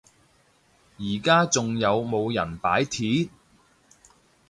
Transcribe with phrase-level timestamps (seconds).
[0.97, 3.29] 而家仲有冇人罷鐵？